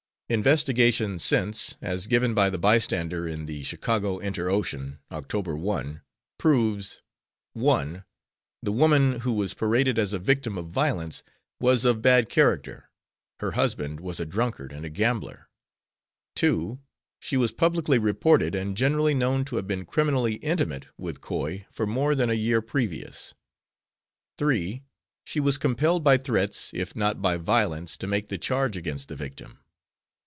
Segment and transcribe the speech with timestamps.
[0.31, 6.01] Investigation since as given by the Bystander in the Chicago Inter Ocean, October 1,
[6.37, 6.99] proves:
[7.51, 8.05] 1.
[8.63, 11.21] The woman who was paraded as a victim of violence
[11.59, 12.89] was of bad character;
[13.41, 15.49] her husband was a drunkard and a gambler.
[16.37, 16.79] 2.
[17.19, 21.85] She was publicly reported and generally known to have been criminally intimate with Coy for
[21.85, 23.33] more than a year previous.
[24.37, 24.81] 3.
[25.25, 29.15] She was compelled by threats, if not by violence, to make the charge against the
[29.17, 29.57] victim.